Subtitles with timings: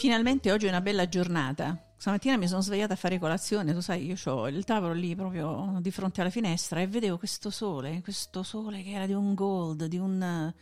[0.00, 1.92] Finalmente oggi è una bella giornata.
[1.98, 5.76] Stamattina mi sono svegliata a fare colazione, tu sai, io ho il tavolo lì proprio
[5.82, 9.84] di fronte alla finestra e vedevo questo sole, questo sole che era di un gold,
[9.84, 10.54] di un eh,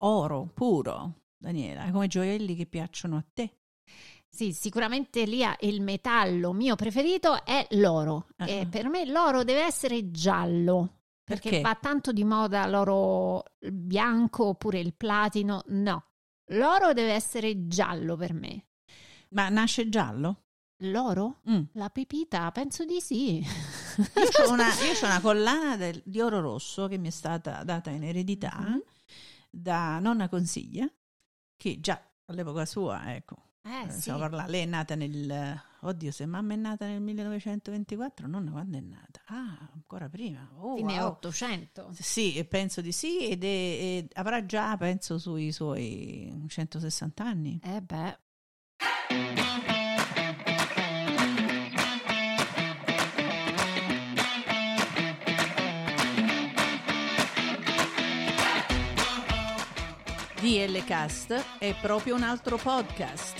[0.00, 3.60] oro puro, Daniela, come gioielli che piacciono a te.
[4.28, 8.26] Sì, sicuramente lì il metallo mio preferito è l'oro.
[8.36, 8.46] Uh-huh.
[8.46, 10.98] E per me l'oro deve essere giallo.
[11.24, 15.62] Perché, perché va tanto di moda l'oro bianco oppure il platino.
[15.68, 16.09] No,
[16.50, 18.66] l'oro deve essere giallo per me.
[19.30, 20.44] Ma nasce giallo?
[20.84, 21.40] L'oro?
[21.50, 21.62] Mm.
[21.72, 22.50] La pepita?
[22.52, 23.38] Penso di sì.
[23.38, 24.68] Io ho una,
[25.02, 28.78] una, collana del, di oro rosso che mi è stata data in eredità mm-hmm.
[29.50, 30.90] da nonna Consiglia,
[31.56, 34.10] che già all'epoca sua, ecco, eh, eh sì.
[34.10, 35.68] parlare, lei è nata nel...
[35.82, 39.22] Oddio, se mamma è nata nel 1924, nonna quando è nata?
[39.26, 40.46] Ah, ancora prima.
[40.58, 41.08] Oh, Fine wow.
[41.12, 41.90] 800.
[41.92, 47.60] Sì, penso di sì, ed, è, ed avrà già, penso, sui suoi 160 anni.
[47.62, 48.18] Eh beh.
[60.40, 63.39] DL Cast è proprio un altro podcast.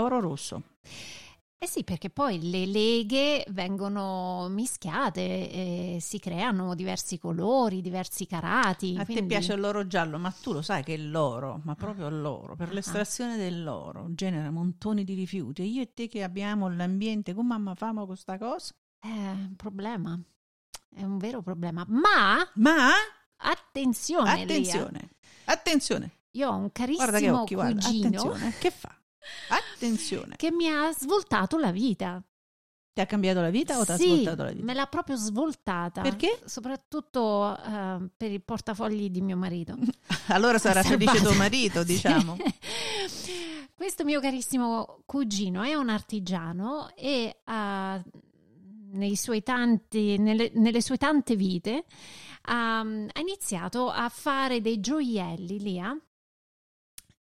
[0.00, 0.62] Oro rosso.
[1.60, 5.20] Eh sì, perché poi le leghe vengono mischiate
[5.50, 8.94] e si creano diversi colori, diversi carati.
[8.96, 9.22] A quindi...
[9.22, 12.72] te piace l'oro giallo, ma tu lo sai che l'oro, ma proprio l'oro, per ah.
[12.72, 15.62] l'estrazione dell'oro genera montoni di rifiuti.
[15.62, 18.72] E io e te che abbiamo l'ambiente, come mamma famo questa cosa?
[18.96, 20.16] È un problema,
[20.94, 21.84] è un vero problema.
[21.88, 22.48] Ma...
[22.54, 22.90] Ma...
[23.40, 25.10] Attenzione, Attenzione, Lia.
[25.46, 26.10] attenzione.
[26.32, 28.06] Io ho un carissimo occhi, cugino.
[28.06, 28.97] Attenzione, che fa?
[29.48, 30.36] Attenzione.
[30.36, 32.22] Che mi ha svoltato la vita.
[32.92, 34.64] Ti ha cambiato la vita o ti ha svoltato la vita?
[34.64, 36.02] me l'ha proprio svoltata.
[36.02, 36.40] Perché?
[36.44, 39.76] Soprattutto uh, per i portafogli di mio marito.
[40.28, 42.36] allora sarà felice tuo marito, diciamo.
[43.74, 47.36] Questo mio carissimo cugino è un artigiano e
[48.90, 51.84] nei suoi tanti, nelle, nelle sue tante vite
[52.48, 55.96] um, ha iniziato a fare dei gioielli, Lia,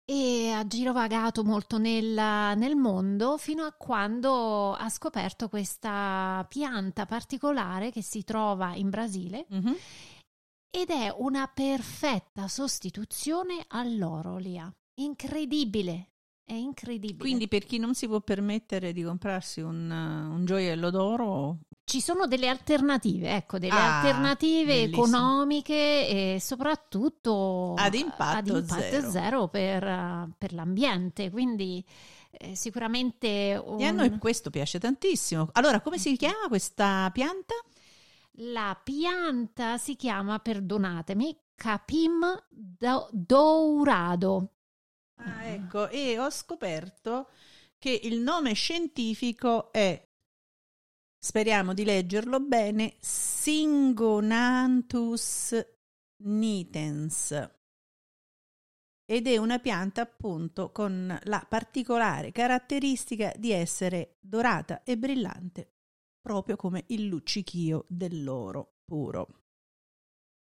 [0.06, 7.92] e ha girovagato molto nel, nel, mondo fino a quando ha scoperto questa pianta particolare
[7.92, 9.74] che si trova in Brasile mm-hmm.
[10.70, 14.72] ed è una perfetta sostituzione all'oro, Lia.
[15.02, 16.12] Incredibile,
[16.46, 17.18] è incredibile.
[17.18, 22.26] Quindi per chi non si può permettere di comprarsi un, un gioiello d'oro ci sono
[22.26, 25.04] delle alternative, ecco, delle ah, alternative bellissimo.
[25.04, 29.12] economiche e soprattutto ad impatto, ad impatto zero.
[29.12, 31.86] zero, per, per l'ambiente, quindi
[32.32, 33.62] eh, sicuramente...
[33.64, 33.80] Un...
[33.80, 35.50] E a noi questo piace tantissimo.
[35.54, 37.54] Allora, come si chiama questa pianta?
[38.40, 44.50] La pianta si chiama, perdonatemi, Capim do- dourado.
[45.18, 47.30] Ah, ecco, e ho scoperto
[47.78, 50.05] che il nome scientifico è
[51.26, 55.56] speriamo di leggerlo bene, Singonanthus
[56.18, 57.50] nitens.
[59.04, 65.78] Ed è una pianta appunto con la particolare caratteristica di essere dorata e brillante,
[66.22, 69.46] proprio come il luccichio dell'oro puro.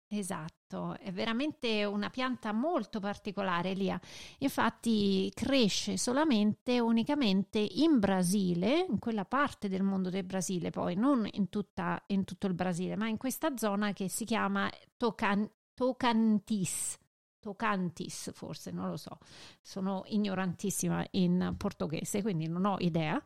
[0.08, 0.63] Esatto,
[0.98, 4.00] è veramente una pianta molto particolare, Elia.
[4.38, 11.26] Infatti cresce solamente, unicamente in Brasile, in quella parte del mondo del Brasile, poi non
[11.32, 16.98] in, tutta, in tutto il Brasile, ma in questa zona che si chiama Tocan, Tocantis.
[17.40, 19.18] Tocantis, forse, non lo so.
[19.60, 23.22] Sono ignorantissima in portoghese, quindi non ho idea.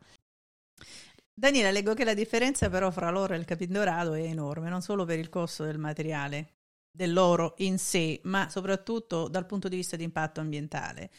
[1.39, 5.05] Daniela, leggo che la differenza però fra l'oro e il capindorato è enorme, non solo
[5.05, 6.58] per il costo del materiale,
[6.91, 11.11] dell'oro in sé, ma soprattutto dal punto di vista di impatto ambientale.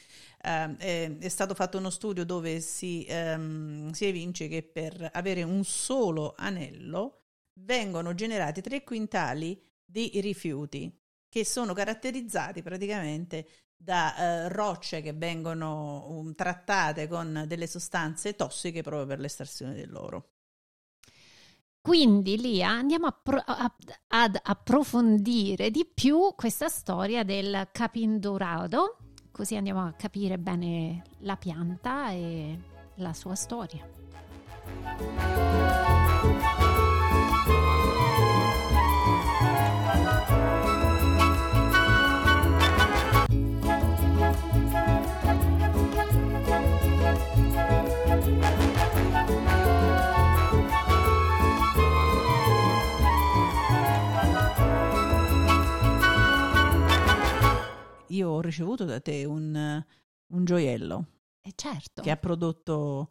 [0.43, 5.43] Uh, è, è, stato fatto uno studio dove si, um, si evince che per avere
[5.43, 7.25] un solo anello
[7.61, 10.91] vengono generati tre quintali di rifiuti
[11.29, 13.47] che sono caratterizzati praticamente
[13.77, 20.30] da eh, rocce che vengono um, trattate con delle sostanze tossiche proprio per l'estrazione dell'oro.
[21.82, 23.75] Quindi Lia andiamo a pro- a-
[24.09, 28.99] ad approfondire di più questa storia del capindorado,
[29.32, 32.59] così andiamo a capire bene la pianta e
[32.97, 33.88] la sua storia.
[58.11, 59.85] Io ho ricevuto da te un,
[60.33, 61.07] un gioiello
[61.41, 62.03] E certo.
[62.03, 63.09] che ha prodotto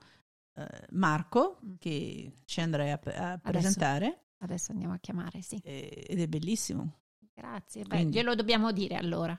[0.55, 5.59] eh, Marco, che ci andrei a, a presentare, Adesso andiamo a chiamare, sì.
[5.63, 6.99] eh, ed è bellissimo.
[7.33, 7.83] Grazie.
[7.83, 9.37] Beh, Quindi- glielo dobbiamo dire allora.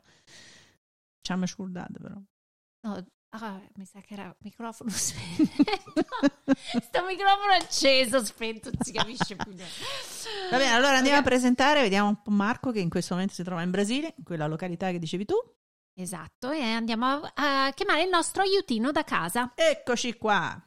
[1.23, 2.21] Ci scordato però.
[2.83, 5.53] No, ah, mi sa che era il microfono spento.
[6.83, 9.85] Sto microfono acceso, spento, non si capisce più niente.
[10.51, 11.25] Va bene, allora andiamo Ok.
[11.27, 14.25] a presentare, vediamo un po' Marco che in questo momento si trova in Brasile, in
[14.25, 15.35] quella località che dicevi tu.
[15.95, 19.53] Esatto, e andiamo a, a chiamare il nostro aiutino da casa.
[19.55, 20.61] Eccoci qua.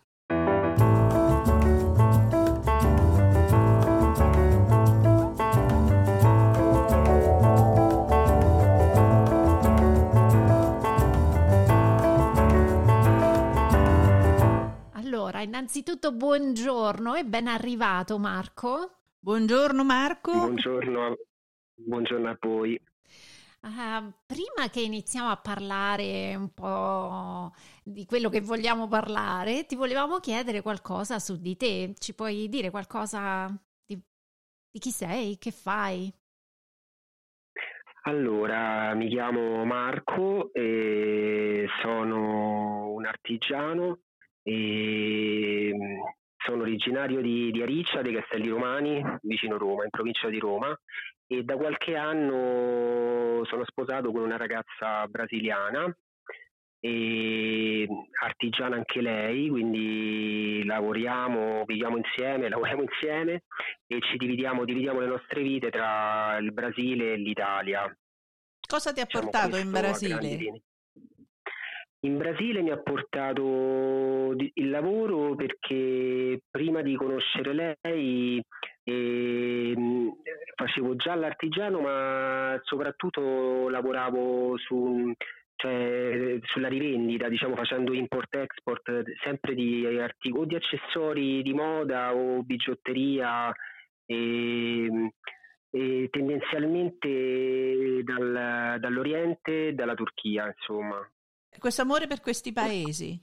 [15.43, 19.01] Innanzitutto buongiorno e ben arrivato Marco.
[19.19, 20.31] Buongiorno Marco.
[20.31, 21.15] Buongiorno, a-
[21.75, 22.81] buongiorno a voi.
[23.61, 30.19] Ah, prima che iniziamo a parlare un po' di quello che vogliamo parlare, ti volevamo
[30.19, 31.93] chiedere qualcosa su di te.
[31.97, 33.47] Ci puoi dire qualcosa
[33.85, 33.97] di,
[34.69, 36.13] di chi sei, che fai?
[38.05, 43.99] Allora, mi chiamo Marco e sono un artigiano
[44.43, 45.99] e mm,
[46.45, 50.77] sono originario di, di Ariccia, dei Castelli Romani, vicino Roma, in provincia di Roma
[51.25, 55.95] e da qualche anno sono sposato con una ragazza brasiliana
[56.79, 57.87] e
[58.21, 63.43] artigiana anche lei, quindi lavoriamo, viviamo insieme, lavoriamo insieme
[63.87, 67.97] e ci dividiamo, dividiamo le nostre vite tra il Brasile e l'Italia.
[68.67, 70.61] Cosa ti ha Diciamo portato in Brasile?
[72.05, 78.43] In Brasile mi ha portato il lavoro perché prima di conoscere lei
[78.83, 80.13] ehm,
[80.55, 85.13] facevo già l'artigiano, ma soprattutto lavoravo su,
[85.55, 92.43] cioè, sulla rivendita, diciamo facendo import-export sempre di articoli, o di accessori di moda o
[92.43, 93.49] bigiotteria.
[94.05, 95.09] ehm,
[95.75, 100.99] e tendenzialmente dal- dall'Oriente dalla Turchia, insomma.
[101.59, 103.19] Questo amore per questi paesi,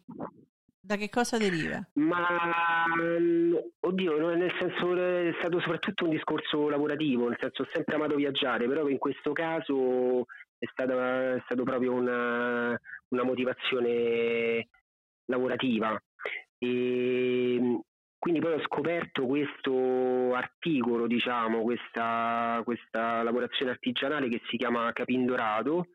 [0.80, 1.80] da che cosa deriva?
[1.94, 7.94] Ma mm, oddio, nel senso è stato soprattutto un discorso lavorativo, nel senso ho sempre
[7.94, 10.26] amato viaggiare, però in questo caso
[10.58, 12.78] è stata, è stato proprio una,
[13.08, 14.68] una motivazione
[15.26, 15.96] lavorativa.
[16.58, 17.76] E mm,
[18.18, 25.88] quindi poi ho scoperto questo articolo, diciamo, questa, questa lavorazione artigianale che si chiama Capindorato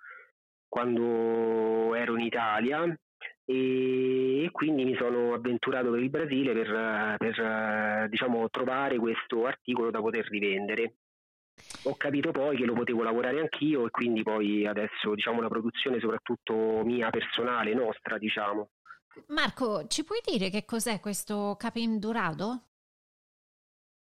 [0.75, 2.83] quando ero in Italia
[3.45, 10.01] e, quindi mi sono avventurato per il Brasile per, per, diciamo, trovare questo articolo da
[10.01, 10.95] poter rivendere.
[11.83, 16.01] Ho capito poi che lo potevo lavorare anch'io e quindi poi adesso diciamo una produzione
[16.01, 18.71] soprattutto mia personale, nostra diciamo.
[19.27, 22.63] Marco, ci puoi dire che cos'è questo capindurado?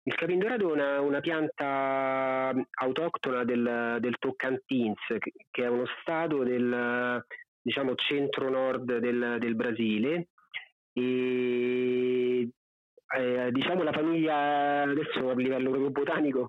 [0.08, 7.24] Il capindorato è una, una pianta autoctona del, del Tocantins, che, è uno stato del
[7.60, 10.28] diciamo, centro-nord del, del Brasile.
[10.92, 12.48] E
[13.16, 16.48] eh, diciamo la famiglia, adesso a livello proprio botanico,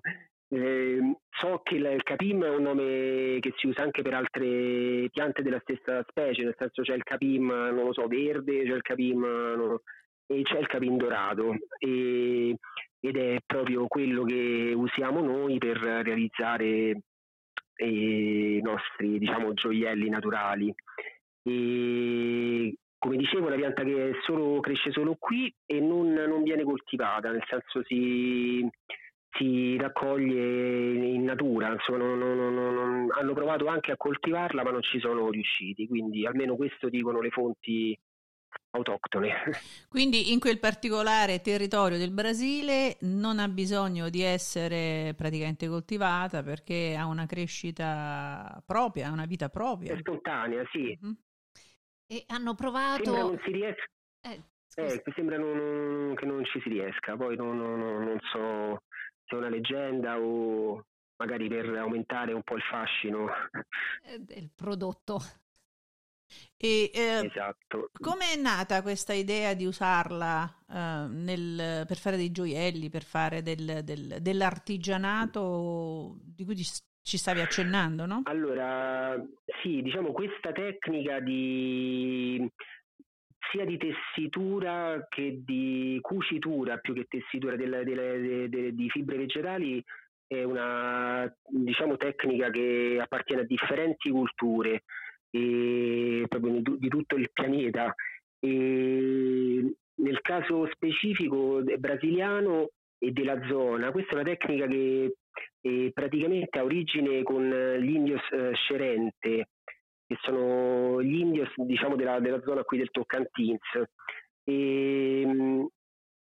[0.50, 5.42] eh, so che il, capim è un nome che si usa anche per altre piante
[5.42, 9.20] della stessa specie, nel senso c'è il capim, non lo so, verde, c'è il capim,
[9.56, 9.82] lo-
[10.28, 11.56] e c'è il capim dorato.
[11.78, 12.56] E,
[13.00, 17.00] ed è proprio quello che usiamo noi per realizzare
[17.74, 20.74] eh, i nostri diciamo gioielli naturali.
[21.42, 26.64] E come dicevo è una pianta che solo- cresce solo qui e non, non viene
[26.64, 28.68] coltivata nel senso si,
[29.30, 34.98] si raccoglie in natura insomma non- non- hanno provato anche a coltivarla ma non ci
[34.98, 35.86] sono riusciti.
[35.86, 37.96] Quindi almeno questo dicono le fonti
[38.70, 39.34] autoctone.
[39.88, 46.96] Quindi in quel particolare territorio del Brasile non ha bisogno di essere praticamente coltivata perché
[46.98, 49.94] ha una crescita propria, ha una vita propria.
[49.94, 50.98] È spontanea, sì.
[51.02, 51.14] Mm-hmm.
[52.06, 53.04] E hanno provato...
[53.04, 53.84] Sembra non si riesca...
[54.20, 54.42] Eh,
[54.74, 58.82] eh, sembra non, che non ci si riesca, poi non, non so
[59.24, 60.84] se è una leggenda o
[61.16, 63.28] magari per aumentare un po' il fascino
[64.04, 65.18] eh, del prodotto.
[66.60, 67.90] E, eh, esatto.
[68.00, 73.42] Come è nata questa idea di usarla eh, nel, per fare dei gioielli, per fare
[73.42, 78.22] del, del, dell'artigianato di cui ci stavi accennando, no?
[78.24, 79.14] Allora,
[79.62, 82.44] sì, diciamo questa tecnica di
[83.50, 89.82] sia di tessitura che di cucitura più che tessitura delle, delle, delle, di fibre vegetali
[90.26, 94.82] è una diciamo, tecnica che appartiene a differenti culture
[95.30, 97.94] e, proprio di, tutto il pianeta.
[98.40, 105.16] E nel caso specifico brasiliano e della zona, questa è una tecnica che
[105.60, 107.48] eh, praticamente ha origine con
[107.80, 109.48] gli indios eh, Scerente,
[110.06, 113.82] che sono gli indios diciamo, della, della zona qui del Tocantins,
[114.44, 115.66] e,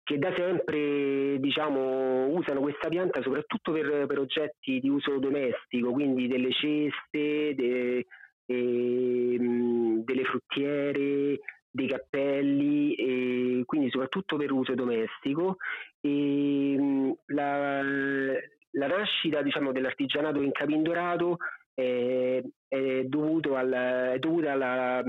[0.04, 6.28] che da sempre diciamo, usano questa pianta soprattutto per, per, oggetti di uso domestico, quindi
[6.28, 8.06] delle ceste, de,
[8.46, 15.58] e, delle fruttiere, dei cappelli, e quindi soprattutto per uso domestico.
[16.00, 21.38] E, la, la nascita diciamo, dell'artigianato in Capindorato
[21.74, 23.72] è, è, dovuto al,
[24.14, 25.04] è dovuta alla,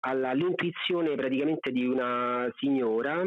[0.00, 3.22] alla, all'intuizione praticamente di una signora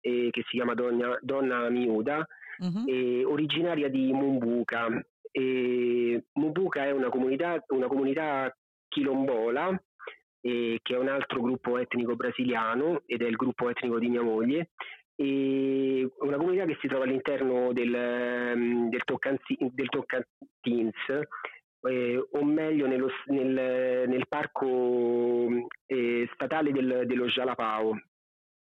[0.00, 2.26] eh, che si chiama Donna, Donna Miuda,
[2.58, 2.84] uh-huh.
[2.86, 4.88] eh, originaria di Mumbuca.
[5.30, 8.54] E Mumbuca è una comunità, una comunità
[8.92, 9.82] quilombola,
[10.42, 14.22] eh, che è un altro gruppo etnico brasiliano ed è il gruppo etnico di mia
[14.22, 14.70] moglie,
[15.14, 21.28] e una comunità che si trova all'interno del, mm, del, Toccanzi, del Toccantins,
[21.88, 28.00] eh, o meglio nello, nel, nel, parco eh, statale del, dello Jalapao.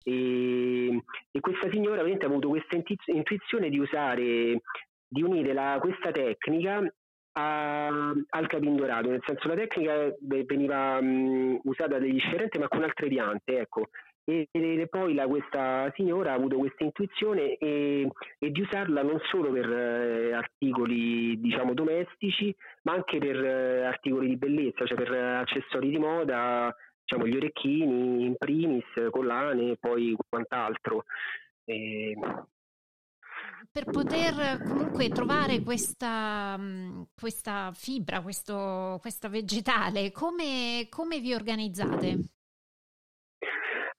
[0.03, 4.61] E, e, questa signora ha avuto questa intuizione di usare,
[5.07, 6.81] di unire la, questa tecnica
[7.37, 13.07] a, al capindorato, nel senso la tecnica veniva mh, usata dagli scerenti ma con altre
[13.07, 13.89] piante, ecco.
[14.29, 19.19] E, e poi la, questa signora ha avuto questa intuizione e, e, di usarla non
[19.29, 22.53] solo per eh, articoli diciamo domestici,
[22.83, 28.25] ma anche per eh, articoli di bellezza, cioè per accessori di moda, diciamo gli orecchini
[28.25, 31.05] in primis, collane e poi quant'altro.
[31.63, 32.17] E,
[33.77, 42.17] per poter comunque trovare questa, mm, questa fibra, questo, questa vegetale, come, come vi organizzate?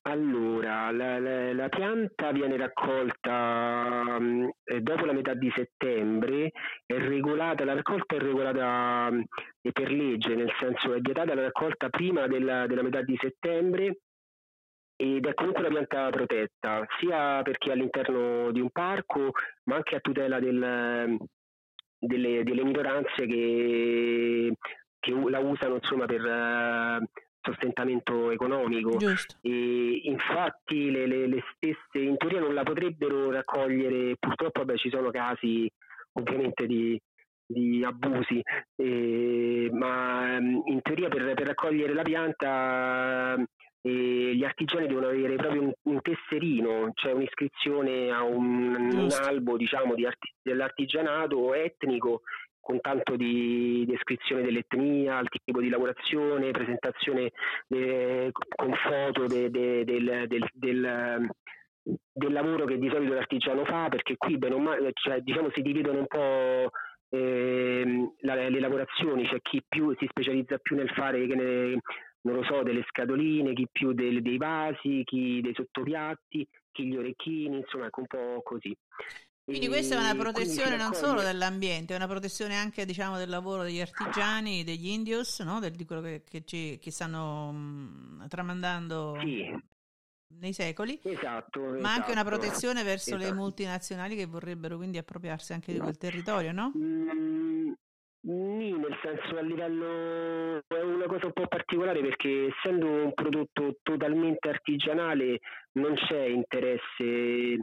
[0.02, 6.50] Allora, la, la, la, pianta viene raccolta um, dopo la metà di settembre,
[6.86, 9.24] regolata, la raccolta è regolata um,
[9.70, 13.98] per legge, nel senso è vietata la raccolta prima della, della metà di settembre
[15.00, 19.30] ed è comunque una pianta protetta, sia perché è all'interno di un parco,
[19.64, 21.16] ma anche a tutela del,
[21.96, 24.52] delle, delle, minoranze che,
[24.98, 27.04] che, la usano insomma, per uh,
[27.40, 28.96] sostentamento economico.
[29.40, 34.90] E infatti le, le, le, stesse in teoria non la potrebbero raccogliere, purtroppo vabbè, ci
[34.90, 35.70] sono casi
[36.14, 37.00] ovviamente di,
[37.46, 38.42] di abusi,
[38.74, 43.36] eh, ma in teoria per, per raccogliere la pianta
[43.80, 49.56] e gli artigiani devono avere proprio un, un tesserino, cioè un'iscrizione a un, un albo
[49.56, 52.22] diciamo, di arti, dell'artigianato etnico
[52.68, 57.30] con tanto di descrizione dell'etnia, il tipo di lavorazione, presentazione
[57.68, 61.30] eh, con foto de, de, del, del, del,
[61.82, 65.62] del, lavoro che di solito l'artigiano fa, perché qui bene o male, cioè, diciamo, si
[65.62, 66.70] dividono un po'
[67.08, 71.80] eh, la, le lavorazioni, c'è cioè chi più si specializza più nel fare ne,
[72.28, 76.96] non lo so, delle scatoline, chi più del, dei vasi, chi dei sottopiatti, chi gli
[76.96, 78.76] orecchini, insomma, ecco un po' così.
[79.44, 83.62] Quindi questa è una protezione non solo dell'ambiente, è una protezione anche diciamo, del lavoro
[83.62, 85.58] degli artigiani, degli indios, no?
[85.58, 89.50] Del, di quello che, che, ci, che stanno mh, mm, tramandando sì.
[90.34, 93.24] nei secoli, esatto, ma esatto, anche una protezione verso esatto.
[93.24, 96.70] le multinazionali che vorrebbero quindi appropriarsi anche di quel territorio, no?
[96.76, 97.72] Mm,
[98.20, 103.76] Nì, nel senso a livello è una cosa un po' particolare perché essendo un prodotto
[103.82, 105.38] totalmente artigianale
[105.74, 107.60] non c'è interesse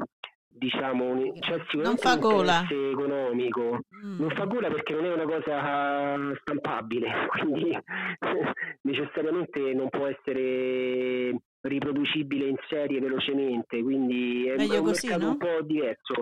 [0.47, 4.19] diciamo c'è non fa gola economico mm.
[4.19, 7.77] non fa gola perché non è una cosa stampabile quindi
[8.83, 11.35] necessariamente non può essere
[11.67, 15.31] riproducibile in serie velocemente, quindi è, Meglio un così, mercato no?
[15.31, 16.13] un po' diverso.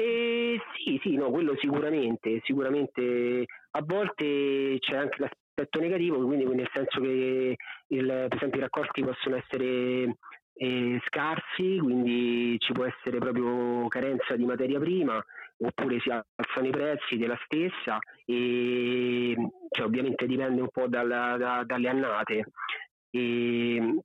[0.00, 6.70] E sì, sì, no, quello sicuramente, sicuramente a volte c'è anche l'aspetto negativo, quindi nel
[6.72, 7.56] senso che
[7.88, 10.18] il, per esempio i raccolti possono essere
[10.54, 15.20] eh, scarsi, quindi ci può essere proprio carenza di materia prima,
[15.56, 19.34] oppure si alzano i prezzi della stessa e
[19.68, 22.44] cioè, ovviamente dipende un po' dalla, da, dalle annate.
[23.10, 23.98] E,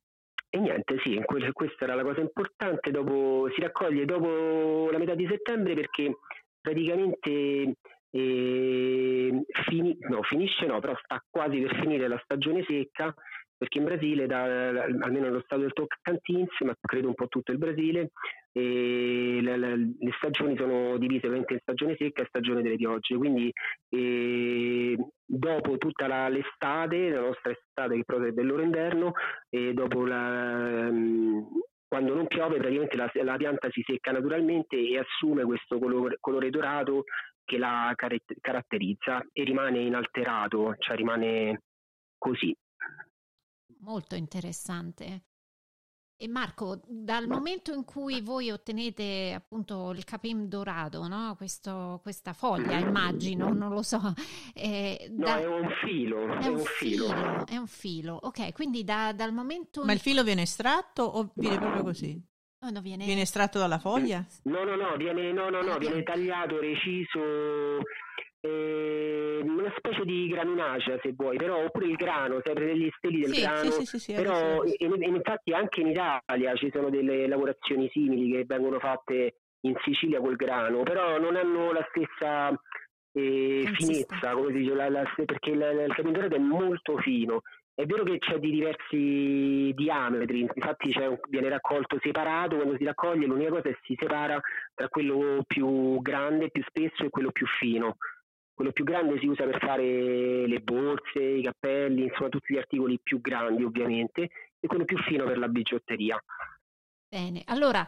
[0.54, 2.92] e niente, sì, questa era la cosa importante.
[2.92, 6.18] Dopo, si raccoglie dopo la metà di settembre perché
[6.60, 7.74] praticamente
[8.08, 13.12] eh, fini, no, finisce, no, però sta quasi per finire la stagione secca
[13.56, 17.58] perché in Brasile, da, almeno nello stato del Tocantins, ma credo un po' tutto il
[17.58, 18.10] Brasile,
[18.52, 23.52] le, le, le, stagioni sono divise in stagione secca e stagione delle piogge, quindi
[23.88, 29.12] eh, dopo tutta la, l'estate, la nostra estate che è del loro inverno,
[29.48, 30.90] e dopo la,
[31.88, 36.50] quando non piove praticamente la, la, pianta si secca naturalmente e assume questo colore, colore
[36.50, 37.04] dorato
[37.44, 41.62] che la caratterizza e rimane inalterato, cioè rimane
[42.18, 42.56] così
[43.84, 45.22] molto interessante.
[46.16, 51.34] E Marco, dal momento in cui voi ottenete appunto il capim dorato, no?
[51.36, 54.00] Questo, questa foglia, immagino, non lo so.
[54.56, 55.34] Eh, da...
[55.34, 56.34] No, è un filo.
[56.36, 57.06] È, è un, filo.
[57.08, 57.46] filo.
[57.46, 58.52] È un filo, ok.
[58.52, 59.84] Quindi da, dal momento...
[59.84, 62.18] Ma il filo viene estratto o viene proprio così?
[62.60, 63.04] Oh, no, viene...
[63.04, 63.22] viene...
[63.22, 64.24] estratto dalla foglia?
[64.44, 67.82] No, no, no, viene, no, no, no, ah, viene tagliato, reciso
[68.44, 73.34] eh, una specie di graminacea se vuoi, però oppure il grano, sempre degli steli del
[73.34, 77.88] sì, grano, sì, sì, sì, però in, infatti anche in Italia ci sono delle lavorazioni
[77.90, 82.50] simili che vengono fatte in Sicilia col grano, però non hanno la stessa
[83.12, 87.40] eh, finezza, come si dice, la, la, perché il, il capindorato è molto fino.
[87.76, 93.26] È vero che c'è di diversi diametri, infatti un, viene raccolto separato, quando si raccoglie
[93.26, 94.38] l'unica cosa è che si separa
[94.74, 97.96] tra quello più grande, più spesso e quello più fino
[98.54, 102.98] quello più grande si usa per fare le borse, i cappelli, insomma tutti gli articoli
[103.02, 106.22] più grandi ovviamente, e quello più fino per la bigiotteria.
[107.14, 107.86] Bene, allora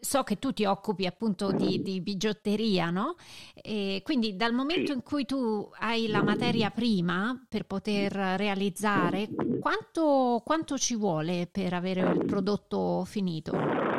[0.00, 3.14] so che tu ti occupi appunto di, di bigiotteria, no?
[3.54, 9.28] E quindi dal momento in cui tu hai la materia prima per poter realizzare,
[9.60, 13.93] quanto, quanto ci vuole per avere il prodotto finito?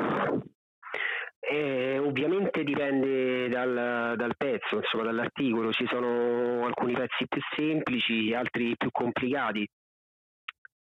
[1.47, 5.71] Eh, ovviamente dipende dal, dal, pezzo, insomma, dall'articolo.
[5.71, 9.67] Ci sono alcuni pezzi più semplici, altri più complicati.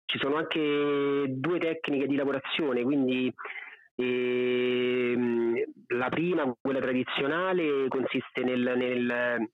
[0.04, 3.32] Ci sono anche due tecniche di lavorazione, quindi
[3.96, 9.48] ehm, la prima, quella tradizionale, consiste nel, nel,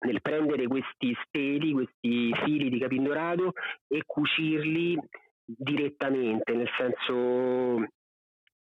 [0.00, 3.52] nel prendere questi steli, questi fili di capindorato
[3.86, 4.98] e cucirli
[5.44, 7.86] direttamente, nel senso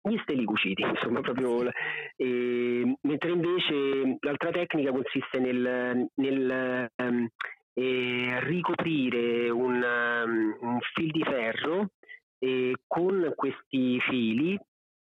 [0.02, 1.70] gli steli cuciti, insomma, proprio.
[2.16, 7.28] Eh, mentre invece l'altra tecnica consiste nel, nel um,
[7.74, 11.90] eh, ricoprire un, um, un, fil di ferro
[12.38, 14.58] eh, con questi fili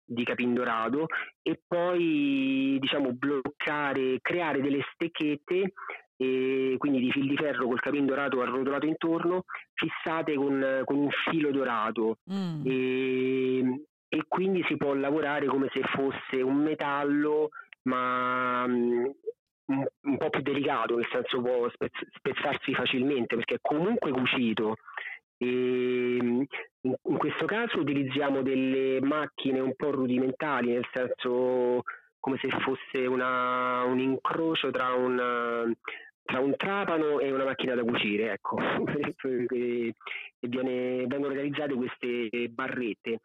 [0.04, 1.06] di capindorato
[1.40, 5.72] e poi diciamo bloccare, creare delle stecchette
[6.16, 11.50] e quindi di fil di ferro col capindorato arrotolato intorno fissate con, con un filo
[11.50, 12.66] dorato mm.
[12.66, 13.82] e,
[14.14, 17.48] e quindi si può lavorare come se fosse un metallo
[17.84, 19.10] ma um,
[19.64, 24.76] un, po' più delicato, nel senso può spezz- spezzarsi facilmente perché è comunque cucito.
[25.38, 26.44] E in,
[26.82, 31.82] in questo caso utilizziamo delle macchine un po' rudimentali, nel senso
[32.20, 35.72] come se fosse una, un incrocio tra un,
[36.22, 38.58] tra un trapano e una macchina da cucire, ecco.
[39.56, 39.94] e
[40.38, 43.20] viene, vengono realizzate queste barrette.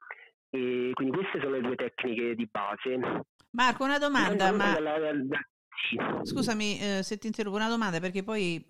[0.49, 3.25] E quindi queste sono le due tecniche di base.
[3.51, 4.73] Marco, una domanda, ma...
[4.73, 5.39] Dalla, dalla...
[5.89, 5.97] Sì.
[6.23, 8.63] Scusami eh, se ti interrompo, una domanda perché poi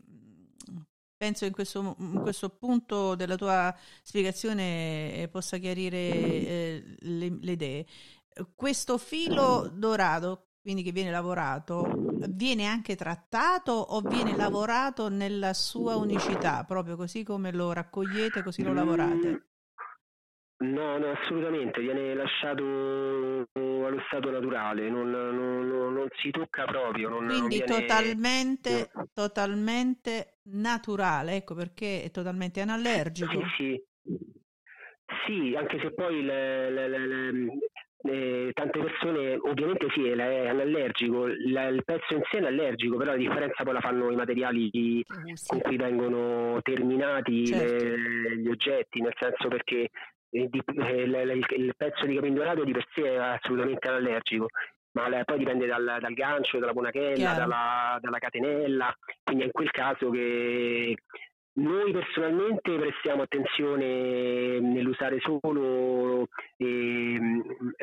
[0.70, 0.78] mm,
[1.16, 7.52] penso in questo, in questo punto della tua spiegazione eh, possa chiarire eh, le, le
[7.52, 7.86] idee.
[8.54, 11.90] Questo filo dorato, quindi che viene lavorato,
[12.30, 18.63] viene anche trattato o viene lavorato nella sua unicità, proprio così come lo raccogliete, così
[18.63, 19.48] lo lavorate?
[20.60, 22.63] No, no, assolutamente, viene lasciato
[23.54, 27.15] allo stato naturale, non, non, non, non si tocca proprio.
[27.17, 27.65] Quindi viene...
[27.65, 29.08] totalmente, no.
[29.13, 33.43] totalmente naturale, ecco perché è totalmente anallergico.
[33.56, 34.20] Sì, sì.
[35.28, 37.58] sì anche se poi le, le, le,
[38.02, 43.12] eh, tante persone, ovviamente sì, è anallergico, la, il pezzo in sé è allergico, però
[43.12, 45.04] la differenza poi la fanno i materiali sì.
[45.46, 47.86] con cui vengono terminati certo.
[48.36, 49.89] gli oggetti, nel senso perché
[50.32, 54.48] il, il, il, pezzo di capindorato di per sé è assolutamente allergico,
[54.92, 59.72] ma poi dipende dal, dal gancio, dalla bonachella, dalla, dalla, catenella, quindi è in quel
[59.72, 60.96] caso che
[61.58, 67.20] noi personalmente prestiamo attenzione nell'usare solo eh,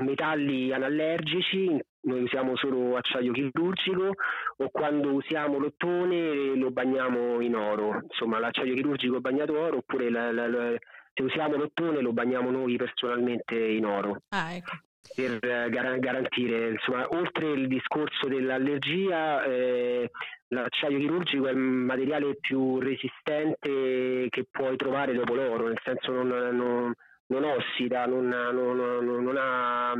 [0.03, 4.13] metalli anallergici, noi usiamo solo acciaio chirurgico
[4.59, 10.31] o quando usiamo l'ottone lo bagniamo in oro, insomma l'acciaio chirurgico bagnato oro oppure la,
[10.31, 10.79] la, la,
[11.15, 14.23] se usiamo l'ottone lo bagniamo noi personalmente in oro.
[14.29, 14.73] Ah, ecco
[15.15, 20.11] per eh, garantire, insomma, oltre il discorso dell'allergia, eh,
[20.49, 26.29] l'acciaio chirurgico è il materiale più resistente che puoi trovare dopo l'oro, nel senso non,
[26.29, 26.93] non,
[27.27, 29.95] non ossida, non, non, ha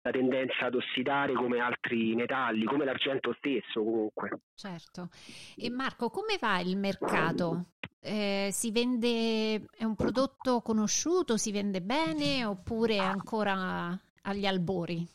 [0.00, 4.30] la tendenza ad ossidare come altri metalli, come l'argento stesso comunque.
[4.54, 5.10] Certo.
[5.56, 7.66] E Marco, come va il mercato?
[8.00, 15.06] Eh, si vende, è un prodotto conosciuto, si vende bene oppure ancora agli albori?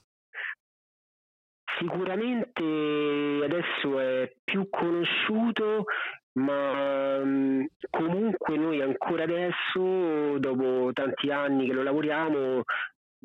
[1.79, 2.63] Sicuramente
[3.43, 5.85] adesso è più conosciuto,
[6.33, 12.63] ma mm, comunque noi ancora adesso, dopo tanti anni che lo lavoriamo,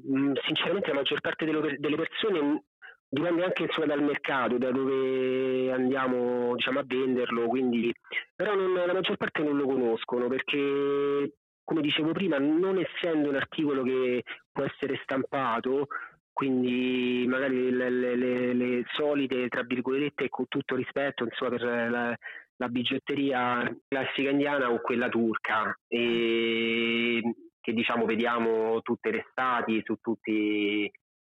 [0.09, 2.64] mm, sinceramente la maggior parte delle persone
[3.09, 7.92] dipende anche insomma, dal mercato, da dove andiamo diciamo, a venderlo, quindi,
[8.35, 11.33] però non, la maggior parte non lo conoscono perché
[11.68, 15.88] come dicevo prima, non essendo un articolo che può essere stampato,
[16.33, 22.16] quindi magari le, le, le, le solite, tra virgolette, con tutto rispetto, insomma, per la,
[22.57, 27.21] la bigiotteria classica indiana o quella turca, e
[27.61, 30.90] che diciamo vediamo tutte le estati su tutti,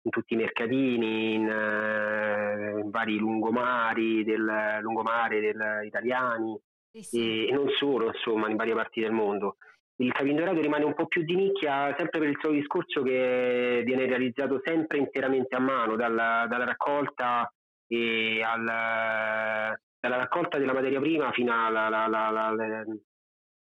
[0.01, 6.59] in tutti i mercatini, in, uh, in vari lungomari del lungomare del, italiani
[6.91, 7.17] sì, sì.
[7.17, 9.57] E, e non solo, insomma, in varie parti del mondo
[10.01, 14.05] il capindorato rimane un po' più di nicchia sempre per il suo discorso che viene
[14.05, 17.51] realizzato sempre interamente a mano, dalla, dalla raccolta
[17.85, 22.85] e al, dalla raccolta della materia prima fino alla, alla, alla,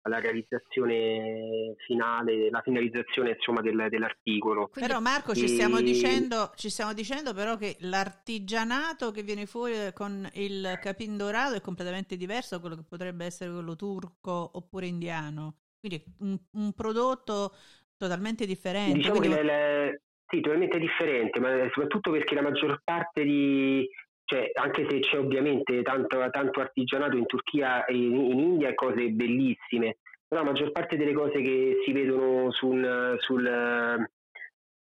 [0.08, 4.70] alla realizzazione finale, la finalizzazione insomma, del, dell'articolo.
[4.74, 10.28] Però Marco ci, stiamo dicendo, ci stiamo dicendo però che l'artigianato che viene fuori con
[10.34, 15.58] il capindorato è completamente diverso da quello che potrebbe essere quello turco oppure indiano.
[15.80, 17.54] Quindi un, un prodotto
[17.98, 18.98] totalmente differente.
[18.98, 19.36] Diciamo quindi...
[19.36, 23.88] che le, le, sì, totalmente differente, ma soprattutto perché la maggior parte di,
[24.28, 29.08] cioè, anche se c'è ovviamente tanto, tanto artigianato in Turchia e in, in, India, cose
[29.10, 34.06] bellissime, però la maggior parte delle cose che si vedono sul, sul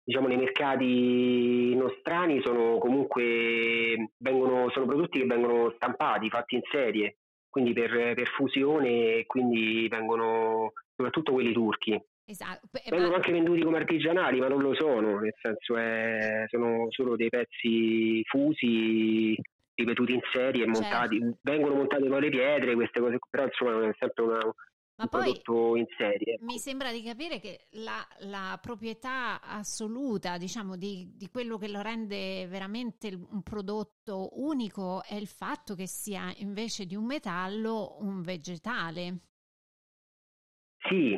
[0.02, 7.17] diciamo nei mercati nostrani sono comunque vengono, sono prodotti che vengono stampati, fatti in serie
[7.50, 12.02] quindi per, per fusione quindi vengono soprattutto quelli turchi.
[12.25, 12.67] Esatto.
[12.89, 17.29] Vengono anche venduti come artigianali, ma non lo sono, nel senso è, sono solo dei
[17.29, 19.38] pezzi fusi,
[19.75, 21.38] ripetuti in serie e montati, certo.
[21.41, 24.39] vengono montate con le pietre, queste cose, però insomma è sempre una,
[24.97, 25.41] ma poi
[25.77, 26.38] in serie.
[26.39, 31.81] Mi sembra di capire che la, la proprietà assoluta, diciamo, di, di, quello che lo
[31.81, 38.21] rende veramente un prodotto unico è il fatto che sia invece di un metallo un
[38.21, 39.17] vegetale.
[40.88, 41.17] Sì,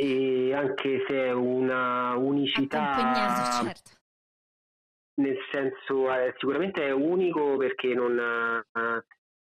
[0.00, 3.52] e anche se è una unicità.
[3.64, 3.90] Certo.
[5.14, 8.16] Nel senso, eh, sicuramente è unico perché non.
[8.16, 9.04] Eh,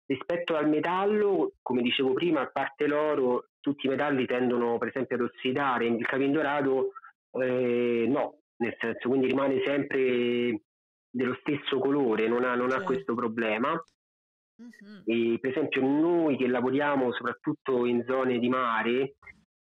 [0.07, 5.15] rispetto al metallo, come dicevo prima, a parte l'oro, tutti i metalli tendono per esempio
[5.15, 6.95] ad ossidare, il capindorato
[7.31, 10.63] eh, no, nel senso quindi rimane sempre
[11.09, 13.71] dello stesso colore, non ha, non ha questo problema.
[13.71, 15.03] Uh-huh.
[15.05, 19.15] E, per esempio noi che lavoriamo soprattutto in zone di mare,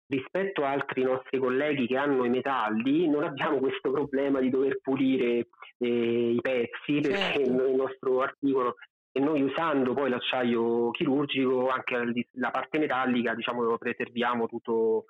[0.08, 4.80] rispetto a altri nostri colleghi che hanno i metalli, non abbiamo questo problema di dover
[4.82, 7.10] pulire eh, i pezzi certo.
[7.10, 8.76] perché il nostro articolo
[9.12, 15.06] e noi usando poi l'acciaio chirurgico anche la parte metallica diciamo preserviamo tutto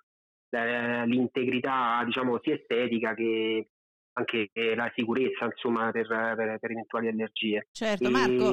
[0.50, 3.68] eh, l'integrità diciamo sia estetica che
[4.14, 8.52] anche la sicurezza insomma per, per, per eventuali allergie certo e, Marco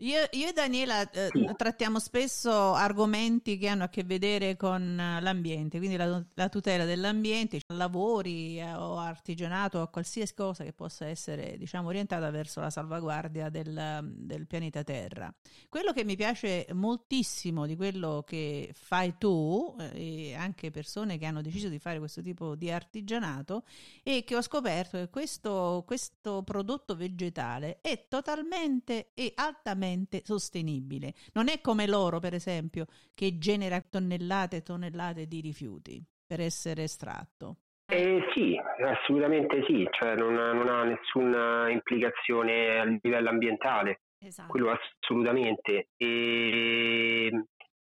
[0.00, 5.20] io, io, e Daniela eh, trattiamo spesso argomenti che hanno a che vedere con eh,
[5.20, 11.06] l'ambiente, quindi la, la tutela dell'ambiente, lavori eh, o artigianato o qualsiasi cosa che possa
[11.06, 15.34] essere diciamo, orientata verso la salvaguardia del, del, pianeta Terra.
[15.68, 21.26] Quello che mi piace moltissimo di quello che fai tu eh, e anche persone che
[21.26, 23.64] hanno deciso di fare questo tipo di artigianato
[24.04, 31.14] è che ho scoperto che questo, questo prodotto vegetale è totalmente e altamente estremamente sostenibile.
[31.34, 36.84] Non è come l'oro, per esempio, che genera tonnellate e tonnellate di rifiuti per essere
[36.84, 37.56] estratto.
[37.90, 44.50] Eh, sì, assolutamente sì, cioè non, non, ha nessuna implicazione a livello ambientale, esatto.
[44.50, 45.88] quello assolutamente.
[45.96, 47.44] E,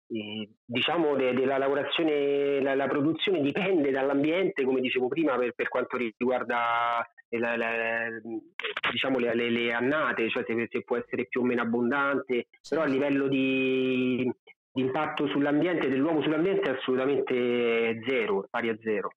[0.09, 5.69] e, diciamo de, della lavorazione, la, la, produzione dipende dall'ambiente, come dicevo prima, per, per
[5.69, 8.09] quanto riguarda la, la,
[8.91, 12.83] diciamo le, le, le, annate, cioè se, se, può essere più o meno abbondante, però
[12.83, 14.31] a livello di,
[14.73, 19.13] di impatto sull'ambiente, dell'uomo sull'ambiente è assolutamente zero, pari a zero.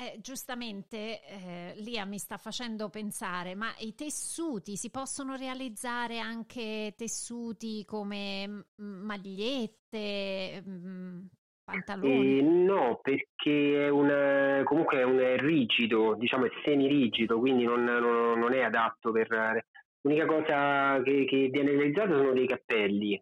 [0.00, 6.94] Eh, giustamente eh, Lia mi sta facendo pensare, ma i tessuti si possono realizzare anche
[6.96, 11.26] tessuti come magliette, mh,
[11.64, 12.38] pantaloni?
[12.38, 18.38] Eh, no, perché è un, comunque è un rigido, diciamo è semi-rigido, quindi non, non,
[18.38, 19.66] non, è adatto per...
[20.02, 23.20] L'unica cosa che, che viene realizzata sono dei cappelli,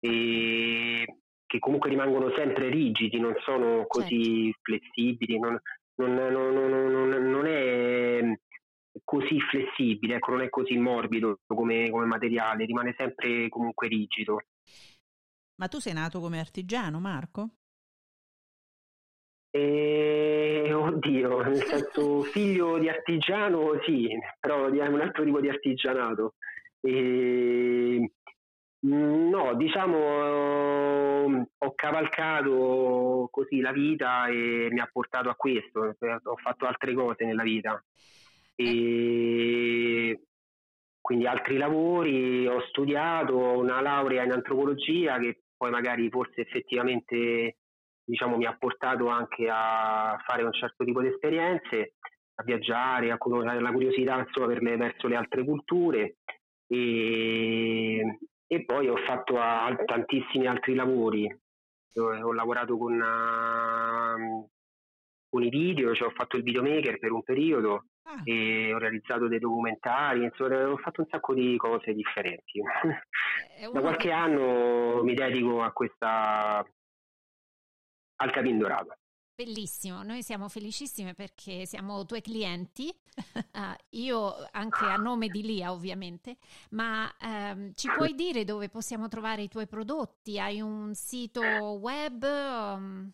[0.00, 1.04] e,
[1.46, 4.58] che comunque rimangono sempre rigidi, non sono così certo.
[4.62, 5.56] flessibili, non,
[5.96, 8.20] non, è
[9.04, 14.40] così flessibile, ecco, non è così morbido come, come materiale, rimane sempre comunque rigido.
[15.56, 17.50] Ma tu sei nato come artigiano, Marco?
[19.50, 26.34] E, oddio, nel senso figlio di artigiano sì, però è un altro tipo di artigianato.
[26.80, 28.12] E,
[28.86, 29.96] no, diciamo
[31.58, 37.24] ho cavalcato così la vita e mi ha portato a questo, ho fatto altre cose
[37.24, 37.82] nella vita.
[38.54, 40.20] E
[41.00, 47.56] quindi altri lavori, ho studiato una laurea in antropologia che poi magari forse effettivamente
[48.04, 51.94] diciamo, mi ha portato anche a fare un certo tipo di esperienze,
[52.34, 56.16] a viaggiare, a conoscere la curiosità insomma, per le, verso le altre culture
[56.68, 61.26] e, e poi ho fatto a, tantissimi altri lavori.
[61.96, 64.48] Ho lavorato con, uh,
[65.28, 68.20] con i video, cioè ho fatto il videomaker per un periodo ah.
[68.22, 72.60] e ho realizzato dei documentari, insomma, ho fatto un sacco di cose differenti.
[73.72, 76.62] da qualche anno mi dedico a questa
[78.18, 78.96] al Capin Dorato.
[79.36, 82.90] Bellissimo, noi siamo felicissime perché siamo tuoi clienti,
[83.52, 86.38] uh, io anche a nome di Lia ovviamente,
[86.70, 90.40] ma um, ci puoi dire dove possiamo trovare i tuoi prodotti?
[90.40, 92.22] Hai un sito web?
[92.22, 93.12] Um,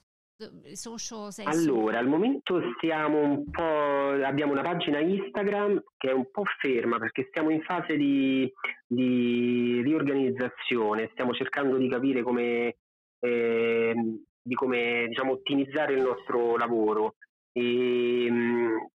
[0.75, 6.45] social, allora, al momento stiamo un po', abbiamo una pagina Instagram che è un po'
[6.61, 8.49] ferma perché stiamo in fase di,
[8.87, 12.77] di riorganizzazione, stiamo cercando di capire come
[13.19, 13.95] eh,
[14.43, 17.15] di come diciamo, ottimizzare il nostro lavoro.
[17.53, 18.31] E,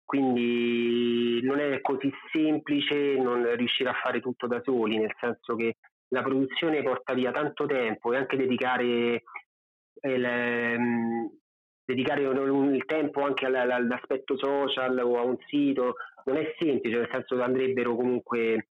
[0.05, 5.77] quindi non è così semplice non riuscire a fare tutto da soli, nel senso che
[6.09, 9.23] la produzione porta via tanto tempo e anche dedicare
[10.01, 11.29] il,
[11.83, 17.35] dedicare il tempo anche all'aspetto social o a un sito non è semplice, nel senso
[17.35, 18.67] che andrebbero comunque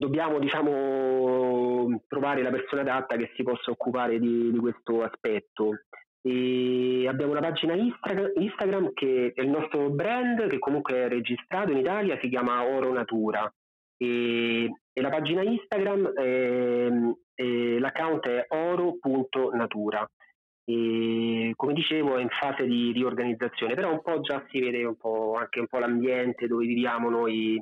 [0.00, 5.82] dobbiamo diciamo, trovare la persona adatta che si possa occupare di, di questo aspetto.
[6.22, 11.78] E abbiamo una pagina Instagram, che è il nostro brand che comunque è registrato in
[11.78, 13.52] Italia, si chiama Oro Natura
[13.98, 16.88] e, e la pagina Instagram è,
[17.34, 20.10] è, l'account è oro.natura
[20.64, 24.96] e come dicevo è in fase di riorganizzazione però un po' già si vede un
[24.96, 27.60] po' anche un po' l'ambiente dove viviamo noi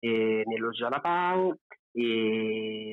[0.00, 1.58] eh, nello Jalapao
[1.92, 2.92] e,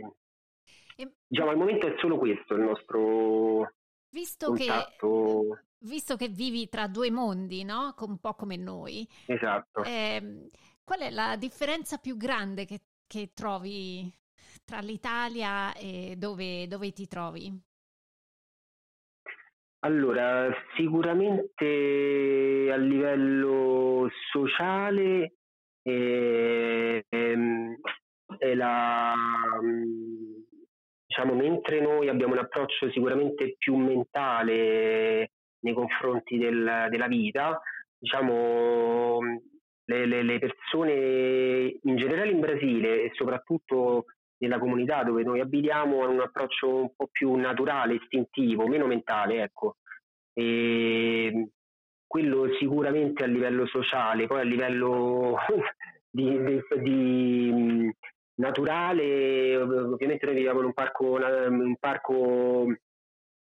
[0.96, 3.74] e, diciamo al momento è solo questo il nostro
[4.10, 5.42] visto contatto.
[5.50, 7.94] che visto che vivi tra due mondi no?
[8.00, 10.50] un po' come noi esatto eh,
[10.84, 14.12] qual è la differenza più grande che, che trovi
[14.66, 17.52] tra l'Italia e dove, dove ti trovi?
[19.80, 25.36] Allora, sicuramente a livello sociale
[25.84, 26.27] eh,
[28.58, 29.14] la,
[31.06, 37.62] diciamo, mentre noi abbiamo un approccio sicuramente più mentale nei confronti del, della vita,
[37.98, 39.20] diciamo,
[39.86, 44.06] le, le, le, persone in generale in Brasile e soprattutto
[44.40, 49.44] nella comunità dove noi abitiamo hanno un approccio un po' più naturale, istintivo, meno mentale,
[49.44, 49.78] ecco.
[50.34, 51.50] E
[52.06, 55.38] quello sicuramente a livello sociale, poi a livello
[56.10, 57.94] di, di, di
[58.38, 62.66] naturale, ovviamente noi viviamo in un parco, un parco,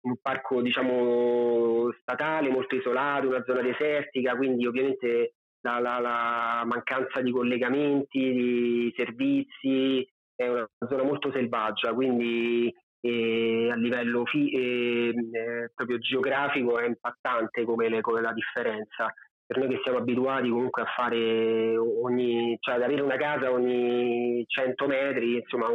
[0.01, 7.20] un parco diciamo, statale molto isolato, una zona desertica, quindi ovviamente la, la, la, mancanza
[7.20, 12.73] di collegamenti, di servizi, è una zona molto selvaggia, quindi
[13.05, 19.12] e a livello fi- eh, proprio geografico è impattante come, le, come la differenza
[19.46, 24.44] per noi che siamo abituati comunque a fare ogni, cioè ad avere una casa ogni
[24.46, 25.66] 100 metri, insomma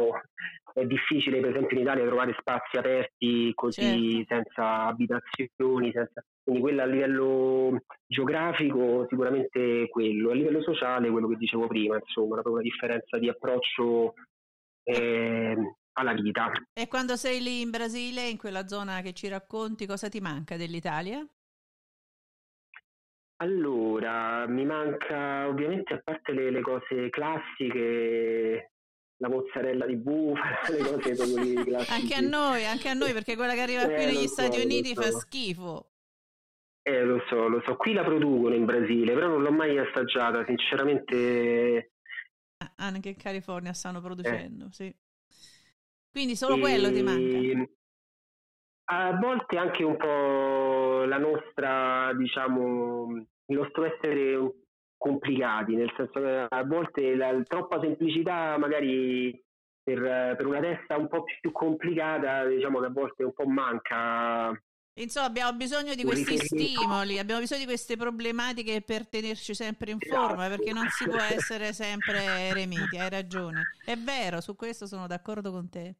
[0.72, 4.34] è difficile per esempio in Italia trovare spazi aperti così certo.
[4.34, 6.24] senza abitazioni, senza...
[6.42, 12.34] quindi quello a livello geografico sicuramente quello, a livello sociale quello che dicevo prima, insomma,
[12.34, 14.14] proprio una differenza di approccio
[14.84, 15.56] eh,
[15.92, 16.50] alla vita.
[16.72, 20.56] E quando sei lì in Brasile, in quella zona che ci racconti, cosa ti manca
[20.56, 21.24] dell'Italia?
[23.42, 28.72] Allora, mi manca ovviamente a parte le, le cose classiche,
[29.16, 31.92] la mozzarella di bufala, le cose proprio classiche.
[32.00, 34.60] Anche a noi, anche a noi, perché quella che arriva eh, qui negli so, Stati
[34.60, 35.00] Uniti so.
[35.00, 35.90] fa schifo.
[36.82, 40.44] Eh, lo so, lo so, qui la producono in Brasile, però non l'ho mai assaggiata,
[40.44, 41.92] sinceramente.
[42.58, 44.72] Ah, anche in California stanno producendo, eh.
[44.72, 44.94] sì.
[46.10, 46.60] Quindi solo e...
[46.60, 47.70] quello ti manca?
[48.92, 50.39] A volte anche un po'
[51.10, 53.08] la nostra, diciamo,
[53.46, 54.54] il nostro essere
[54.96, 59.32] complicati, nel senso che a volte la troppa semplicità magari
[59.82, 64.52] per, per, una testa un po' più complicata, diciamo che a volte un po' manca.
[64.94, 69.98] Insomma, abbiamo bisogno di questi stimoli, abbiamo bisogno di queste problematiche per tenerci sempre in
[69.98, 70.56] forma, esatto.
[70.56, 73.62] perché non si può essere sempre eremiti, hai ragione.
[73.84, 75.96] È vero, su questo sono d'accordo con te.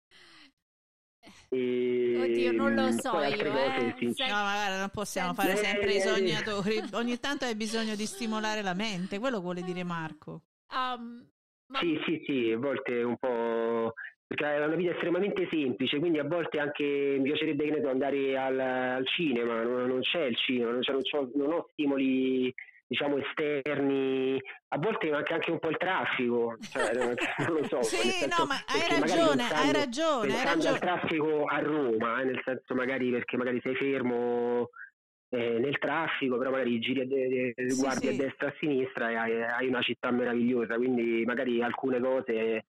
[1.49, 2.16] E...
[2.21, 3.37] Oddio, non lo so io.
[3.37, 3.95] Eh.
[4.29, 6.83] No, magari non possiamo fare sempre i sognatori.
[6.93, 10.43] Ogni tanto hai bisogno di stimolare la mente, quello vuole dire Marco.
[10.73, 11.27] Um,
[11.66, 11.79] ma...
[11.79, 13.95] Sì, sì, sì, a volte un po'.
[14.27, 17.88] Perché è una vita estremamente semplice, quindi a volte anche mi piacerebbe che ne so,
[17.88, 22.55] andare al, al cinema, non, non, c'è il cinema, non, non, non ho stimoli
[22.90, 24.37] diciamo esterni,
[24.72, 26.90] a volte manca anche un po' il traffico, cioè,
[27.46, 27.83] non lo so.
[27.85, 30.68] sì, no, ma hai ragione, pensando, hai ragione, hai ragione.
[30.74, 34.70] al traffico a Roma, eh, nel senso magari perché magari sei fermo
[35.29, 39.14] eh, nel traffico, però magari giri de- guardi sì, a destra e a sinistra e
[39.14, 42.64] hai, hai, una città meravigliosa, quindi magari alcune cose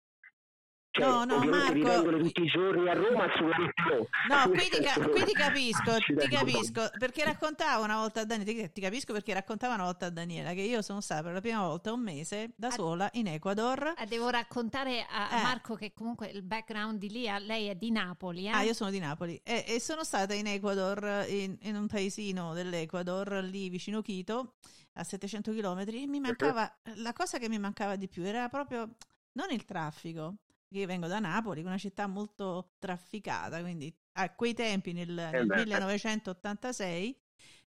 [0.92, 2.18] cioè, no, no, Marco...
[2.18, 4.09] tutti i giorni a Roma, assolutamente no.
[4.29, 8.50] No, qui ti, ca- qui ti capisco, ti capisco, perché raccontavo una volta a Daniela,
[8.50, 11.40] ti, ti, capisco perché raccontavo una volta a Daniela che io sono stata per la
[11.40, 13.94] prima volta un mese da sola in Ecuador.
[13.96, 15.42] Ah, devo raccontare a, a eh.
[15.42, 18.46] Marco che comunque il background di Lia, lei è di Napoli.
[18.46, 18.50] Eh?
[18.50, 22.53] Ah, io sono di Napoli e, e sono stata in Ecuador, in, in, un paesino
[22.53, 24.55] dell'Ecuador, lì vicino Quito,
[24.94, 28.96] a 700 km, e mi mancava, la cosa che mi mancava di più era proprio
[29.33, 30.35] non il traffico,
[30.70, 37.16] io vengo da Napoli, una città molto trafficata, quindi a quei tempi nel, nel 1986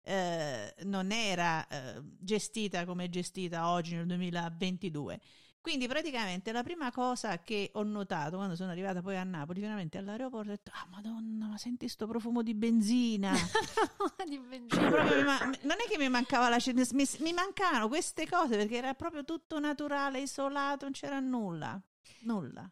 [0.03, 5.19] eh, non era eh, gestita come è gestita oggi nel 2022.
[5.63, 9.97] Quindi praticamente la prima cosa che ho notato quando sono arrivata poi a Napoli, finalmente
[9.97, 13.31] all'aeroporto, ho detto, ah madonna, ma senti sto profumo di benzina.
[14.27, 14.89] di benzina.
[15.23, 19.23] Ma- non è che mi mancava la mi, mi mancavano queste cose perché era proprio
[19.23, 21.81] tutto naturale, isolato, non c'era nulla.
[22.23, 22.69] Nulla.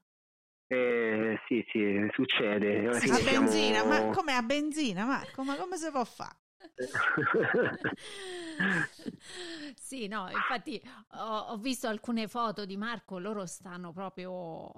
[0.71, 2.87] Eh, sì, sì, succede.
[2.87, 3.19] a siamo...
[3.19, 5.43] benzina, ma come a benzina, Marco?
[5.43, 6.37] Ma come si può fare?
[9.75, 10.81] sì, no, infatti
[11.15, 14.71] ho, ho, visto alcune foto di Marco, loro stanno proprio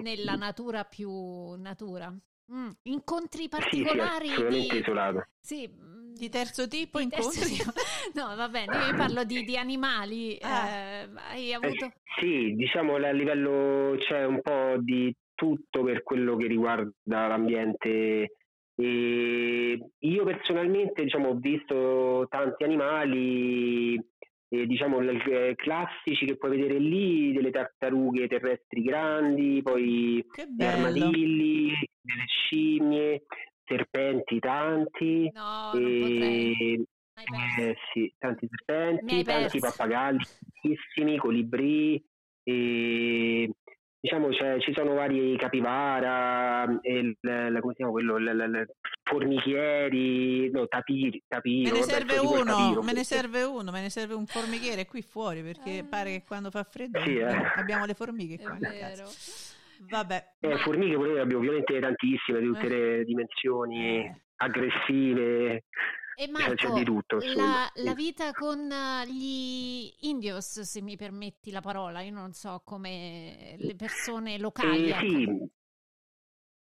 [0.00, 2.10] nella natura più natura.
[2.50, 4.78] Mm, incontri particolari sì, sì, di...
[4.78, 5.26] isolato.
[5.40, 7.38] Sì, mm, di terzo tipo di incontri?
[7.38, 7.70] Terzo tipo.
[8.14, 10.38] no, va bene, io parlo di, di animali.
[10.40, 10.68] Ah.
[10.68, 11.86] Eh, hai avuto...
[11.86, 18.36] Eh, sì, diciamo a livello c'è un po' di tutto per quello che riguarda l'ambiente.
[18.76, 23.94] E io personalmente diciamo, ho visto tanti animali
[24.54, 30.24] eh, diciamo eh, classici che puoi vedere lì, delle tartarughe terrestri grandi, poi
[30.56, 33.22] gli armadilli, delle scimmie,
[33.64, 35.30] serpenti tanti.
[35.32, 36.84] No, e,
[37.58, 40.24] eh, sì, tanti serpenti, tanti pappagalli,
[41.18, 42.02] colibri,
[42.42, 43.50] e
[44.00, 48.66] diciamo cioè, ci sono vari capivara, il, la, come si chiama quello, l, l, l,
[49.02, 51.72] formichieri, no, tapiri, tapiro.
[51.72, 54.86] Me ne serve vabbè, uno, tapiro, me ne serve uno, me ne serve un formichiere
[54.86, 55.84] qui fuori perché eh.
[55.84, 57.34] pare che quando fa freddo sì, eh.
[57.56, 58.58] abbiamo le formiche qua
[59.88, 60.34] Vabbè.
[60.40, 60.56] Eh, ma...
[60.58, 63.04] Formiche pure abbiamo ovviamente tantissime di tutte le eh.
[63.04, 64.20] dimensioni eh.
[64.36, 65.64] aggressive.
[66.16, 71.50] E Marco, c'è di tutto, la, la, vita con eh, gli indios, se mi permetti
[71.50, 74.86] la parola, io non so come le persone locali.
[74.86, 75.00] Eh, ecco.
[75.00, 75.52] sì.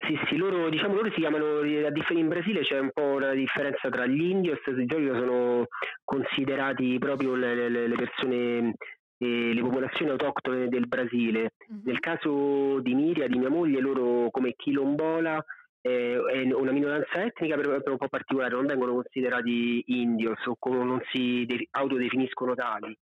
[0.06, 4.06] Sì, sì, loro, diciamo, loro si chiamano, in Brasile c'è un po' una differenza tra
[4.06, 5.68] gli indios, di solito sono
[6.04, 8.76] considerati proprio le, le, le persone
[9.24, 11.54] eh, le popolazioni autoctone del Brasile.
[11.68, 11.82] Mhm.
[11.86, 15.44] Nel caso di Miria, di mia moglie, loro come Quilombola
[15.86, 20.84] eh, è una minoranza etnica però un po' particolare, non vengono considerati indios o come
[20.84, 22.98] non si de- autodefiniscono tali,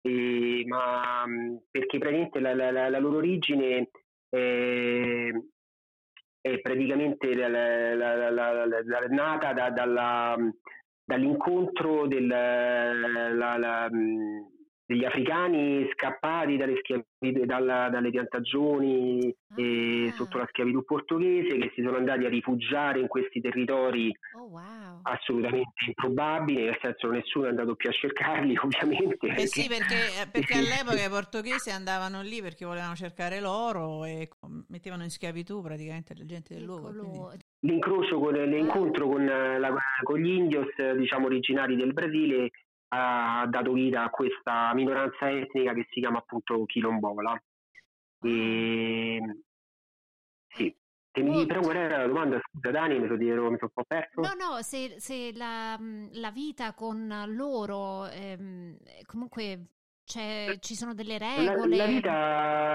[0.00, 1.24] Eh, ma
[1.70, 3.90] perché praticamente la, la- la- loro origine
[4.30, 5.28] è,
[6.40, 7.46] è praticamente la-
[9.08, 10.36] nata da- dalla-
[11.04, 12.26] dall'incontro del,
[14.86, 19.54] degli africani scappati dalle, dalle piantagioni e Ah.
[20.24, 25.00] Sotto la schiavitù portoghese che si sono andati a rifugiare in questi territori Oh, wow.
[25.02, 29.26] assolutamente improbabili, nel senso che nessuno è andato più a cercarli ovviamente.
[29.28, 34.28] Eh sì, perché, perché all'epoca i portoghesi andavano lì perché volevano cercare l'oro e
[34.68, 36.88] mettevano in schiavitù praticamente la gente del luogo.
[36.92, 40.66] quindi- L'incrocio con, l'incontro con, la- con gli indios
[40.96, 42.50] diciamo originari del Brasile
[42.88, 47.40] ha dato vita a questa minoranza etnica che si chiama appunto Quilombola.
[48.24, 49.20] E,
[51.14, 52.40] Se mi però qual era la domanda?
[52.40, 54.20] Scusa Dani, mi sono, mi sono un po' perso.
[54.20, 55.78] No, no, se, se la,
[56.12, 59.66] la vita con loro, ehm, comunque
[60.04, 61.76] c'è- ci sono delle La, regole.
[61.76, 62.72] la vita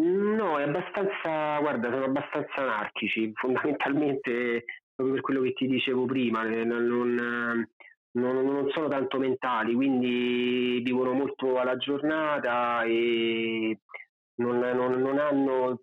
[0.00, 4.64] no, è abbastanza, guarda, sono abbastanza anarchici, fondamentalmente
[4.94, 7.68] proprio per quello che ti dicevo prima, non, non-
[8.10, 13.78] non- non sono tanto mentali, quindi vivono molto alla giornata e
[14.36, 15.82] non, non- non hanno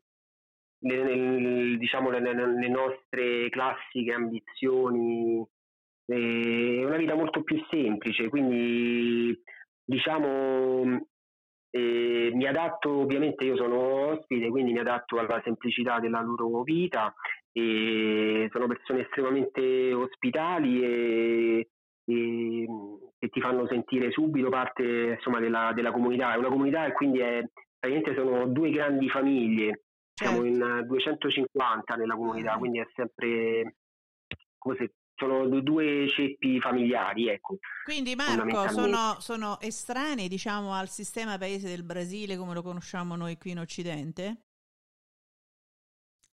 [0.93, 5.45] le- diciamo, le, le- le nostre classiche ambizioni,
[6.05, 9.41] è una vita molto più semplice, quindi
[9.83, 11.07] diciamo
[11.71, 13.75] eh, mi adatto, ovviamente io sono
[14.11, 17.13] ospite, quindi mi adatto alla semplicità della loro vita
[17.51, 21.69] e sono persone estremamente ospitali e,
[22.05, 22.67] e
[23.17, 26.33] che ti fanno sentire subito parte insomma, della, della comunità.
[26.33, 27.43] È una comunità e quindi è,
[27.77, 29.84] praticamente sono due grandi famiglie,
[30.15, 30.45] siamo Certo.
[30.45, 32.57] in eh, 250 nella comunità, Ah.
[32.57, 33.75] quindi è sempre
[34.57, 37.57] come se sono due ceppi familiari, ecco.
[37.85, 43.37] Quindi Marco, sono, sono estranei diciamo al sistema paese del Brasile come lo conosciamo noi
[43.37, 44.41] qui in Occidente?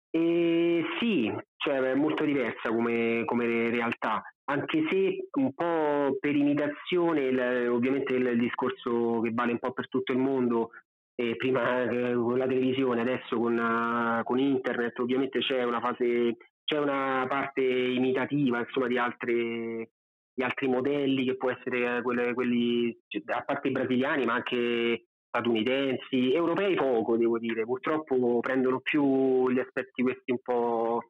[0.10, 7.22] Eh, sì, cioè è molto diversa come, come realtà, anche se un po' per imitazione,
[7.28, 10.72] il- ovviamente il discorso che vale un po' per tutto il mondo,
[11.16, 16.38] eh, prima eh, con la televisione, adesso con, eh, con internet, ovviamente c'è una fase,
[16.64, 19.90] c'è una parte imitativa insomma di altre
[20.38, 24.34] di altri modelli che può essere eh, quelle- quelli cioè, a parte i brasiliani ma
[24.34, 31.04] anche statunitensi, europei poco devo dire, purtroppo prendono più gli aspetti questi un po'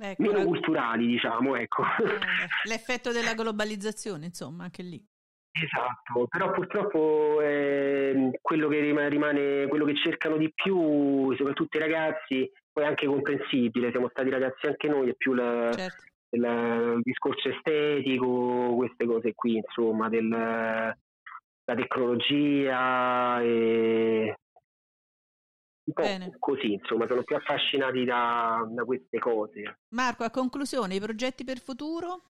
[0.00, 1.82] Ecco, meno la- culturali diciamo ecco.
[1.82, 5.00] eh, l'effetto della globalizzazione, insomma, anche lì.
[5.54, 11.80] Esatto, però purtroppo ehm, quello che rima- rimane, quello che cercano di più, soprattutto i
[11.80, 16.02] ragazzi, poi è anche comprensibile, siamo stati ragazzi anche noi, è più la- Certo.
[16.30, 16.42] il,
[16.96, 24.34] il discorso estetico, queste cose qui, insomma, del, la tecnologia e
[25.84, 26.36] un po' Bene.
[26.38, 29.80] così, insomma, sono più affascinati da, da queste cose.
[29.90, 32.30] Marco, a conclusione, i progetti per futuro?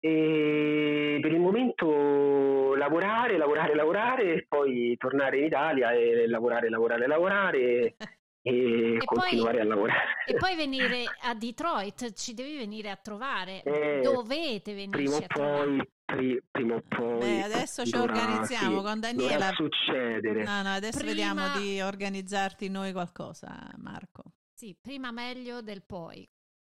[0.00, 7.06] E per il momento lavorare, lavorare, lavorare, e poi tornare in Italia e lavorare, lavorare,
[7.06, 7.94] lavorare e,
[8.48, 10.04] E continuare poi- a lavorare.
[10.26, 13.62] E poi venire a Detroit, ci devi venire a trovare.
[13.62, 17.18] Eh, Dovete venirci prima o poi, pri- prima o poi.
[17.18, 19.50] Beh, adesso ci dovrà- organizziamo sì, con Daniela.
[19.52, 20.44] succedere.
[20.44, 24.22] No, no, adesso Prima- vediamo di organizzarti noi qualcosa, Marco.
[24.54, 26.26] Sì, prima meglio del poi.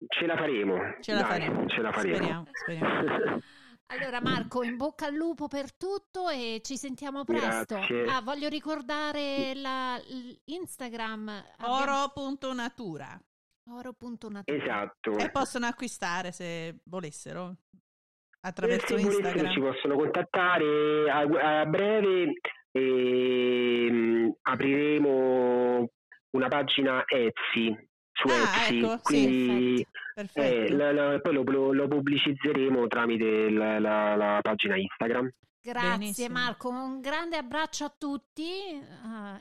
[0.07, 0.77] Ce la faremo.
[1.01, 1.67] Ce la dai, faremo.
[1.69, 2.15] Ce la faremo.
[2.17, 3.41] Speriamo, speriamo.
[3.91, 7.77] Allora Marco, in bocca al lupo per tutto e ci sentiamo presto.
[7.77, 9.99] Ah, voglio ricordare la,
[10.45, 13.19] l'Instagram Oro.natura.
[13.71, 14.43] oro.natura.
[14.45, 15.17] esatto.
[15.17, 17.57] E possono acquistare se volessero
[18.41, 19.53] attraverso Eh, se volessero Instagram.
[19.55, 22.33] ci possono contattare a, a breve
[22.73, 25.89] ehm, apriremo
[26.33, 27.88] una pagina Etsy
[28.21, 30.41] su Ah, Etsy ecco, sì, quindi Perfetto.
[30.41, 35.89] eh, la- la- poi lo, lo- lo pubblicizzeremo tramite la, la- la pagina Instagram Grazie
[35.91, 36.33] Benissimo.
[36.39, 38.81] Marco, un grande abbraccio a tutti eh,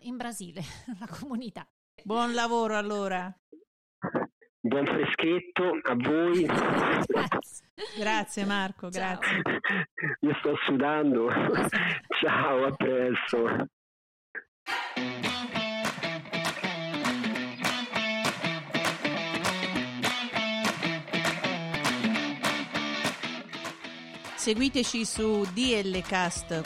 [0.01, 0.61] in Brasile,
[0.99, 1.65] la comunità.
[2.03, 3.33] Buon lavoro allora.
[4.59, 7.65] buon freschetto a voi Grazie.
[7.97, 9.17] Grazie Marco, Ciao.
[9.19, 9.41] grazie.
[10.19, 11.29] io sto sudando
[12.21, 13.67] ciao a presto
[24.47, 26.63] Seguiteci su dlcast.com.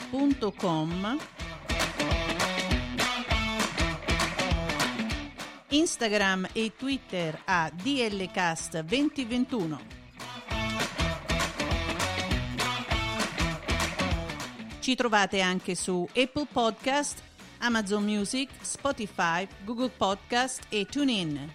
[5.70, 9.78] Instagram e Twitter a dlcast2021.
[14.78, 17.20] Ci trovate anche su Apple Podcast,
[17.58, 21.52] Amazon Music, Spotify, Google Podcast e TuneIn.